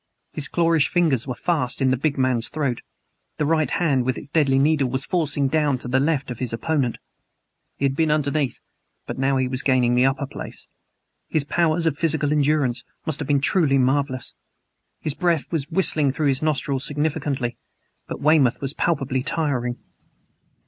His 0.33 0.47
clawish 0.47 0.87
fingers 0.87 1.27
were 1.27 1.35
fast 1.35 1.79
in 1.79 1.91
the 1.91 1.95
big 1.95 2.17
man's 2.17 2.49
throat; 2.49 2.81
the 3.37 3.45
right 3.45 3.69
hand 3.69 4.03
with 4.03 4.17
its 4.17 4.29
deadly 4.29 4.57
needle 4.57 4.89
was 4.89 5.05
forcing 5.05 5.47
down 5.47 5.77
the 5.77 5.99
left 5.99 6.31
of 6.31 6.39
his 6.39 6.51
opponent. 6.51 6.97
He 7.77 7.85
had 7.85 7.95
been 7.95 8.09
underneath, 8.09 8.61
but 9.05 9.19
now 9.19 9.37
he 9.37 9.47
was 9.47 9.61
gaining 9.61 9.93
the 9.93 10.07
upper 10.07 10.25
place. 10.25 10.65
His 11.29 11.43
powers 11.43 11.85
of 11.85 11.99
physical 11.99 12.31
endurance 12.31 12.83
must 13.05 13.19
have 13.19 13.27
been 13.27 13.41
truly 13.41 13.77
marvelous. 13.77 14.33
His 15.01 15.13
breath 15.13 15.51
was 15.51 15.69
whistling 15.69 16.13
through 16.13 16.29
his 16.29 16.41
nostrils 16.41 16.83
significantly, 16.83 17.57
but 18.07 18.21
Weymouth 18.21 18.59
was 18.59 18.73
palpably 18.73 19.21
tiring. 19.21 19.77